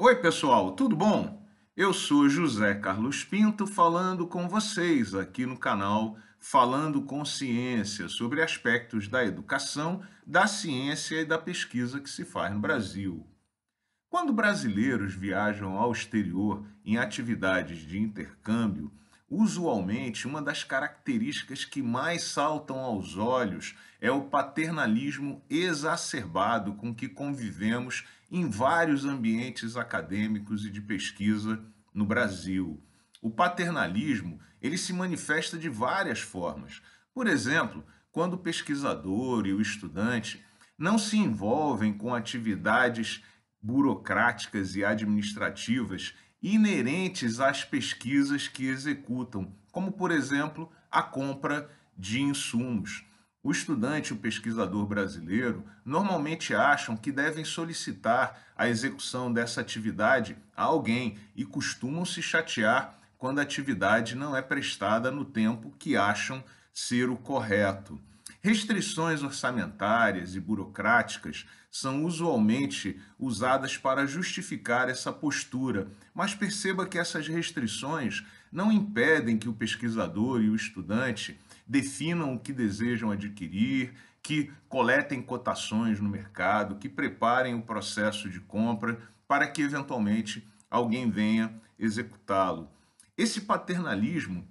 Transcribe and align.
Oi, 0.00 0.14
pessoal, 0.14 0.70
tudo 0.76 0.94
bom? 0.94 1.44
Eu 1.76 1.92
sou 1.92 2.28
José 2.28 2.72
Carlos 2.72 3.24
Pinto 3.24 3.66
falando 3.66 4.28
com 4.28 4.48
vocês 4.48 5.12
aqui 5.12 5.44
no 5.44 5.58
canal 5.58 6.16
Falando 6.38 7.02
com 7.02 7.24
Ciência 7.24 8.08
sobre 8.08 8.40
aspectos 8.40 9.08
da 9.08 9.24
educação, 9.24 10.00
da 10.24 10.46
ciência 10.46 11.20
e 11.20 11.24
da 11.24 11.36
pesquisa 11.36 11.98
que 11.98 12.08
se 12.08 12.24
faz 12.24 12.54
no 12.54 12.60
Brasil. 12.60 13.26
Quando 14.08 14.32
brasileiros 14.32 15.16
viajam 15.16 15.76
ao 15.76 15.90
exterior 15.90 16.64
em 16.84 16.96
atividades 16.96 17.80
de 17.80 17.98
intercâmbio, 17.98 18.92
Usualmente, 19.30 20.26
uma 20.26 20.40
das 20.40 20.64
características 20.64 21.62
que 21.62 21.82
mais 21.82 22.22
saltam 22.22 22.78
aos 22.78 23.18
olhos 23.18 23.76
é 24.00 24.10
o 24.10 24.22
paternalismo 24.22 25.44
exacerbado 25.50 26.72
com 26.74 26.94
que 26.94 27.08
convivemos 27.08 28.06
em 28.30 28.48
vários 28.48 29.04
ambientes 29.04 29.76
acadêmicos 29.76 30.64
e 30.64 30.70
de 30.70 30.80
pesquisa 30.80 31.62
no 31.94 32.04
Brasil. 32.04 32.82
O 33.22 33.30
paternalismo, 33.30 34.38
ele 34.60 34.78
se 34.78 34.92
manifesta 34.92 35.58
de 35.58 35.68
várias 35.68 36.20
formas. 36.20 36.82
Por 37.12 37.26
exemplo, 37.26 37.84
quando 38.12 38.34
o 38.34 38.38
pesquisador 38.38 39.46
e 39.46 39.52
o 39.52 39.60
estudante 39.60 40.44
não 40.76 40.98
se 40.98 41.16
envolvem 41.16 41.92
com 41.92 42.14
atividades 42.14 43.22
burocráticas 43.60 44.76
e 44.76 44.84
administrativas 44.84 46.14
inerentes 46.40 47.40
às 47.40 47.64
pesquisas 47.64 48.46
que 48.46 48.66
executam, 48.66 49.52
como, 49.72 49.90
por 49.92 50.12
exemplo, 50.12 50.70
a 50.90 51.02
compra 51.02 51.68
de 51.96 52.20
insumos. 52.20 53.04
O 53.42 53.52
estudante 53.52 54.08
e 54.08 54.12
o 54.12 54.18
pesquisador 54.18 54.84
brasileiro 54.84 55.64
normalmente 55.84 56.54
acham 56.54 56.96
que 56.96 57.12
devem 57.12 57.44
solicitar 57.44 58.42
a 58.56 58.68
execução 58.68 59.32
dessa 59.32 59.60
atividade 59.60 60.36
a 60.56 60.64
alguém 60.64 61.16
e 61.36 61.44
costumam 61.44 62.04
se 62.04 62.20
chatear 62.20 62.98
quando 63.16 63.38
a 63.38 63.42
atividade 63.42 64.16
não 64.16 64.36
é 64.36 64.42
prestada 64.42 65.10
no 65.10 65.24
tempo 65.24 65.72
que 65.78 65.96
acham 65.96 66.42
ser 66.72 67.08
o 67.08 67.16
correto. 67.16 68.00
Restrições 68.40 69.22
orçamentárias 69.22 70.34
e 70.34 70.40
burocráticas 70.40 71.46
são 71.70 72.04
usualmente 72.04 73.00
usadas 73.18 73.76
para 73.76 74.06
justificar 74.06 74.88
essa 74.88 75.12
postura, 75.12 75.88
mas 76.14 76.34
perceba 76.34 76.86
que 76.86 76.98
essas 76.98 77.28
restrições 77.28 78.24
não 78.50 78.72
impedem 78.72 79.36
que 79.36 79.48
o 79.48 79.52
pesquisador 79.52 80.40
e 80.40 80.48
o 80.48 80.56
estudante 80.56 81.38
definam 81.68 82.34
o 82.34 82.38
que 82.38 82.52
desejam 82.52 83.10
adquirir, 83.10 83.92
que 84.22 84.50
coletem 84.68 85.22
cotações 85.22 86.00
no 86.00 86.08
mercado, 86.08 86.76
que 86.76 86.88
preparem 86.88 87.54
o 87.54 87.62
processo 87.62 88.28
de 88.28 88.40
compra 88.40 88.98
para 89.26 89.46
que 89.46 89.62
eventualmente 89.62 90.46
alguém 90.70 91.10
venha 91.10 91.54
executá-lo. 91.78 92.70
Esse 93.16 93.42
paternalismo 93.42 94.46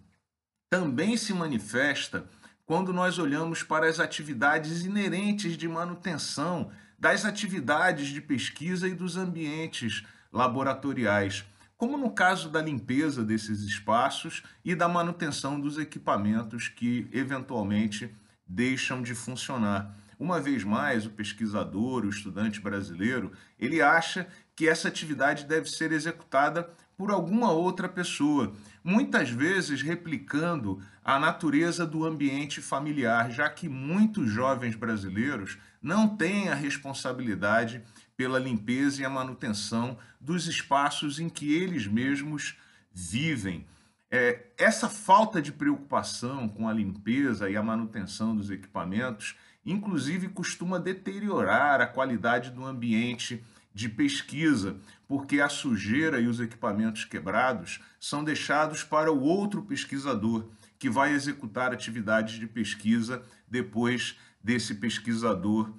também 0.69 1.17
se 1.17 1.33
manifesta 1.33 2.29
quando 2.65 2.91
nós 2.91 3.17
olhamos 3.17 3.63
para 3.63 3.87
as 3.87 3.99
atividades 3.99 4.83
inerentes 4.83 5.57
de 5.57 5.67
manutenção 5.67 6.69
das 6.99 7.25
atividades 7.25 8.09
de 8.09 8.19
pesquisa 8.19 8.87
e 8.87 8.93
dos 8.93 9.15
ambientes 9.15 10.03
laboratoriais, 10.31 11.45
como 11.77 11.97
no 11.97 12.09
caso 12.09 12.49
da 12.49 12.61
limpeza 12.61 13.23
desses 13.23 13.61
espaços 13.61 14.43
e 14.65 14.73
da 14.73 14.89
manutenção 14.89 15.59
dos 15.59 15.77
equipamentos 15.77 16.67
que 16.67 17.07
eventualmente 17.13 18.13
deixam 18.47 19.01
de 19.01 19.13
funcionar. 19.13 19.95
Uma 20.19 20.41
vez 20.41 20.63
mais, 20.63 21.05
o 21.05 21.11
pesquisador, 21.11 22.03
o 22.03 22.09
estudante 22.09 22.59
brasileiro, 22.59 23.31
ele 23.59 23.81
acha 23.81 24.27
que 24.55 24.67
essa 24.67 24.87
atividade 24.87 25.45
deve 25.45 25.69
ser 25.69 25.91
executada 25.91 26.67
por 26.97 27.11
alguma 27.11 27.51
outra 27.51 27.87
pessoa, 27.87 28.53
muitas 28.83 29.29
vezes 29.29 29.83
replicando 29.83 30.81
a 31.05 31.19
natureza 31.19 31.85
do 31.85 32.03
ambiente 32.03 32.59
familiar, 32.59 33.29
já 33.29 33.47
que 33.47 33.69
muitos 33.69 34.31
jovens 34.31 34.75
brasileiros 34.75 35.59
não 35.79 36.07
têm 36.17 36.49
a 36.49 36.55
responsabilidade 36.55 37.83
pela 38.17 38.39
limpeza 38.39 39.03
e 39.03 39.05
a 39.05 39.09
manutenção 39.09 39.97
dos 40.19 40.47
espaços 40.47 41.19
em 41.19 41.29
que 41.29 41.53
eles 41.53 41.85
mesmos 41.85 42.57
vivem. 42.91 43.65
É, 44.09 44.47
essa 44.57 44.89
falta 44.89 45.39
de 45.39 45.51
preocupação 45.51 46.49
com 46.49 46.67
a 46.67 46.73
limpeza 46.73 47.49
e 47.49 47.55
a 47.55 47.61
manutenção 47.61 48.35
dos 48.35 48.49
equipamentos, 48.49 49.35
inclusive, 49.63 50.29
costuma 50.29 50.79
deteriorar 50.79 51.79
a 51.79 51.85
qualidade 51.85 52.49
do 52.49 52.65
ambiente 52.65 53.43
de 53.71 53.87
pesquisa, 53.87 54.77
porque 55.07 55.39
a 55.39 55.47
sujeira 55.47 56.19
e 56.19 56.25
os 56.25 56.39
equipamentos 56.39 57.05
quebrados 57.05 57.79
são 57.99 58.23
deixados 58.23 58.83
para 58.83 59.11
o 59.11 59.21
outro 59.21 59.61
pesquisador, 59.61 60.49
que 60.79 60.89
vai 60.89 61.13
executar 61.13 61.71
atividades 61.71 62.39
de 62.39 62.47
pesquisa 62.47 63.21
depois 63.47 64.17
desse 64.43 64.73
pesquisador 64.75 65.71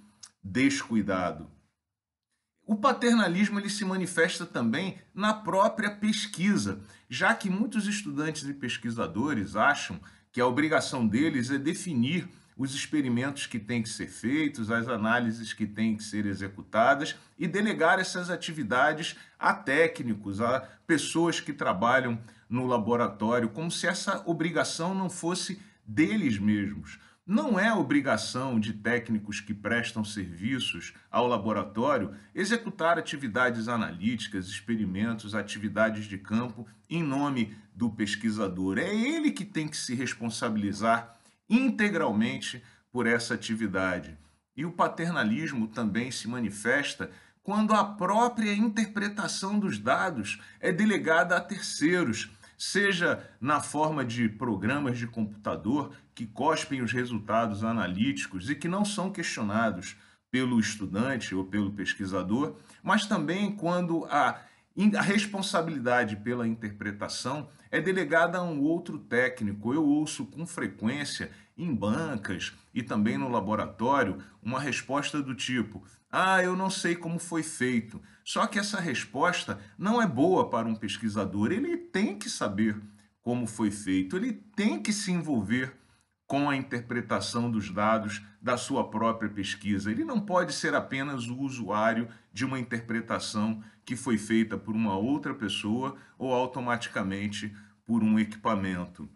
descuidado. 0.45 1.58
O 2.69 2.77
paternalismo 2.77 3.59
ele 3.59 3.71
se 3.71 3.83
manifesta 3.83 4.45
também 4.45 4.99
na 5.15 5.33
própria 5.33 5.91
pesquisa, 5.91 6.79
já 7.09 7.35
que 7.35 7.49
muitos 7.49 7.87
estudantes 7.87 8.47
e 8.47 8.53
pesquisadores 8.53 9.57
acham 9.57 9.99
que 10.31 10.39
a 10.39 10.47
obrigação 10.47 11.09
deles 11.09 11.51
é 11.51 11.57
definir 11.57 12.29
os 12.59 12.75
experimentos 12.75 13.47
que 13.47 13.59
têm 13.59 13.83
que 13.83 13.89
ser 13.89 14.09
feitos, 14.09 14.71
as 14.71 14.87
análises 14.87 15.55
que 15.55 15.67
têm 15.67 15.97
que 15.97 16.05
ser 16.05 16.27
executadas 16.27 17.17
e 17.39 17.49
delegar 17.49 17.99
essas 17.99 18.29
atividades 18.29 19.17
a 19.39 19.55
técnicos, 19.55 20.43
a 20.43 20.61
pessoas 20.87 21.41
que 21.41 21.55
trabalham 21.55 22.21
no 22.51 22.67
laboratório, 22.67 23.49
como 23.49 23.71
se 23.71 23.87
essa 23.87 24.23
obrigação 24.27 24.95
não 24.95 25.09
fosse 25.09 25.59
deles 25.87 26.39
mesmos. 26.39 26.99
Não 27.29 27.61
é 27.61 27.71
obrigação 27.75 28.59
de 28.59 28.73
técnicos 28.73 29.39
que 29.39 29.53
prestam 29.53 30.03
serviços 30.03 30.95
ao 31.11 31.27
laboratório 31.27 32.15
executar 32.35 32.99
atividades 32.99 33.69
analíticas, 33.69 34.47
experimentos, 34.47 35.35
atividades 35.35 36.07
de 36.07 36.17
campo 36.17 36.67
em 36.89 37.03
nome 37.03 37.55
do 37.75 37.91
pesquisador. 37.91 38.79
É 38.79 38.95
ele 38.95 39.31
que 39.31 39.45
tem 39.45 39.69
que 39.69 39.77
se 39.77 39.95
responsabilizar 39.95 41.19
integralmente 41.51 42.63
por 42.91 43.07
essa 43.07 43.35
atividade. 43.35 44.17
E 44.57 44.65
o 44.65 44.73
paternalismo 44.73 45.69
também 45.69 46.11
se 46.11 46.27
manifesta 46.27 47.11
quando 47.43 47.75
a 47.75 47.85
própria 47.85 48.55
interpretação 48.55 49.59
dos 49.59 49.79
dados 49.79 50.41
é 50.61 50.73
delegada 50.73 51.37
a 51.37 51.41
terceiros, 51.43 52.31
seja 52.59 53.31
na 53.41 53.61
forma 53.61 54.05
de 54.05 54.29
programas 54.29 54.99
de 54.99 55.07
computador 55.07 55.93
que 56.13 56.27
cospem 56.27 56.83
os 56.83 56.93
resultados 56.93 57.63
analíticos 57.63 58.51
e 58.51 58.57
que 58.57 58.67
não 58.67 58.85
são 58.85 59.13
questionados 59.13 59.97
pelo 60.31 60.59
estudante 60.59 61.35
ou 61.35 61.45
pelo 61.45 61.73
pesquisador, 61.73 62.57
mas 62.83 63.07
também 63.07 63.55
quando 63.55 64.05
a 64.07 64.43
a 64.97 65.03
responsabilidade 65.03 66.17
pela 66.17 66.47
interpretação 66.47 67.49
é 67.71 67.81
delegada 67.81 68.39
a 68.39 68.43
um 68.43 68.61
outro 68.61 68.99
técnico. 68.99 69.75
Eu 69.75 69.85
ouço 69.85 70.27
com 70.27 70.47
frequência 70.47 71.31
em 71.57 71.75
bancas 71.75 72.55
e 72.73 72.83
também 72.83 73.19
no 73.19 73.29
laboratório 73.29 74.19
uma 74.41 74.61
resposta 74.61 75.21
do 75.21 75.35
tipo: 75.35 75.83
Ah, 76.11 76.43
eu 76.43 76.55
não 76.55 76.71
sei 76.71 76.95
como 76.95 77.19
foi 77.19 77.43
feito. 77.43 78.01
Só 78.25 78.47
que 78.47 78.59
essa 78.59 78.79
resposta 78.79 79.59
não 79.77 80.01
é 80.01 80.07
boa 80.07 80.49
para 80.49 80.69
um 80.69 80.77
pesquisador. 80.77 81.51
Ele 81.51 81.77
tem 81.77 82.17
que 82.17 82.31
saber 82.31 82.81
como 83.21 83.47
foi 83.47 83.71
feito, 83.71 84.17
ele 84.17 84.33
tem 84.33 84.81
que 84.81 84.93
se 84.93 85.11
envolver 85.11 85.75
com 86.29 86.51
a 86.51 86.55
interpretação 86.55 87.51
dos 87.51 87.71
dados 87.71 88.23
da 88.41 88.59
sua 88.59 88.89
própria 88.91 89.31
pesquisa. 89.31 89.91
Ele 89.91 90.05
não 90.05 90.21
pode 90.21 90.53
ser 90.53 90.75
apenas 90.75 91.27
o 91.27 91.39
usuário 91.39 92.07
de 92.31 92.45
uma 92.45 92.61
interpretação 92.61 93.65
que 93.83 93.97
foi 93.97 94.19
feita 94.19 94.59
por 94.59 94.77
uma 94.77 94.95
outra 94.95 95.35
pessoa 95.35 95.97
ou 96.19 96.35
automaticamente 96.35 97.53
por 97.87 98.05
um 98.05 98.19
equipamento. 98.19 99.09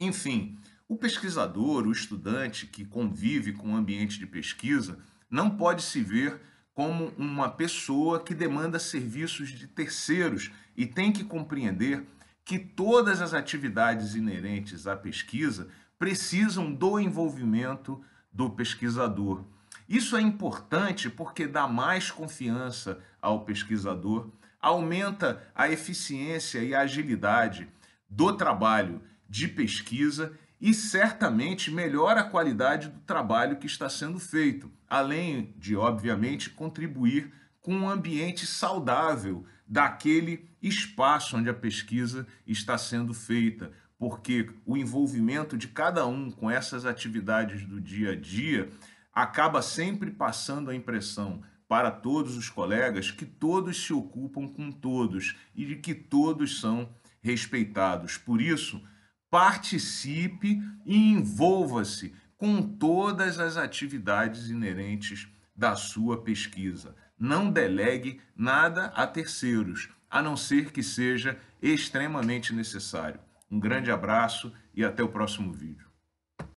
Enfim, 0.00 0.56
o 0.86 0.96
pesquisador, 0.96 1.84
o 1.84 1.92
estudante 1.92 2.68
que 2.68 2.84
convive 2.84 3.52
com 3.52 3.72
o 3.72 3.76
ambiente 3.76 4.16
de 4.16 4.26
pesquisa, 4.26 5.00
não 5.28 5.50
pode 5.50 5.82
se 5.82 6.00
ver 6.00 6.40
como 6.72 7.12
uma 7.18 7.50
pessoa 7.50 8.22
que 8.22 8.32
demanda 8.32 8.78
serviços 8.78 9.48
de 9.48 9.66
terceiros 9.66 10.52
e 10.76 10.86
tem 10.86 11.10
que 11.10 11.24
compreender 11.24 12.06
que 12.48 12.58
todas 12.58 13.20
as 13.20 13.34
atividades 13.34 14.14
inerentes 14.14 14.86
à 14.86 14.96
pesquisa 14.96 15.68
precisam 15.98 16.72
do 16.72 16.98
envolvimento 16.98 18.02
do 18.32 18.48
pesquisador. 18.48 19.44
Isso 19.86 20.16
é 20.16 20.22
importante 20.22 21.10
porque 21.10 21.46
dá 21.46 21.68
mais 21.68 22.10
confiança 22.10 23.00
ao 23.20 23.44
pesquisador, 23.44 24.30
aumenta 24.62 25.46
a 25.54 25.68
eficiência 25.68 26.60
e 26.60 26.74
a 26.74 26.80
agilidade 26.80 27.68
do 28.08 28.34
trabalho 28.34 29.02
de 29.28 29.46
pesquisa 29.46 30.32
e 30.58 30.72
certamente 30.72 31.70
melhora 31.70 32.20
a 32.22 32.30
qualidade 32.30 32.88
do 32.88 33.00
trabalho 33.00 33.58
que 33.58 33.66
está 33.66 33.90
sendo 33.90 34.18
feito, 34.18 34.72
além 34.88 35.54
de, 35.58 35.76
obviamente, 35.76 36.48
contribuir 36.48 37.30
com 37.60 37.74
um 37.74 37.90
ambiente 37.90 38.46
saudável 38.46 39.44
daquele 39.68 40.48
espaço 40.62 41.36
onde 41.36 41.50
a 41.50 41.54
pesquisa 41.54 42.26
está 42.46 42.78
sendo 42.78 43.12
feita, 43.12 43.70
porque 43.98 44.50
o 44.64 44.76
envolvimento 44.76 45.56
de 45.56 45.68
cada 45.68 46.06
um 46.06 46.30
com 46.30 46.50
essas 46.50 46.86
atividades 46.86 47.66
do 47.66 47.80
dia 47.80 48.12
a 48.12 48.16
dia 48.16 48.70
acaba 49.12 49.60
sempre 49.60 50.10
passando 50.10 50.70
a 50.70 50.74
impressão 50.74 51.42
para 51.68 51.90
todos 51.90 52.36
os 52.36 52.48
colegas 52.48 53.10
que 53.10 53.26
todos 53.26 53.84
se 53.84 53.92
ocupam 53.92 54.48
com 54.48 54.72
todos 54.72 55.36
e 55.54 55.66
de 55.66 55.76
que 55.76 55.94
todos 55.94 56.60
são 56.60 56.88
respeitados. 57.20 58.16
Por 58.16 58.40
isso, 58.40 58.82
participe 59.30 60.62
e 60.86 60.96
envolva-se 60.96 62.14
com 62.38 62.62
todas 62.62 63.38
as 63.38 63.56
atividades 63.56 64.48
inerentes 64.48 65.28
da 65.58 65.74
sua 65.74 66.22
pesquisa. 66.22 66.94
Não 67.18 67.50
delegue 67.50 68.20
nada 68.36 68.86
a 68.94 69.04
terceiros, 69.08 69.88
a 70.08 70.22
não 70.22 70.36
ser 70.36 70.70
que 70.70 70.84
seja 70.84 71.36
extremamente 71.60 72.54
necessário. 72.54 73.18
Um 73.50 73.58
grande 73.58 73.90
abraço 73.90 74.52
e 74.72 74.84
até 74.84 75.02
o 75.02 75.08
próximo 75.08 75.52
vídeo. 75.52 75.87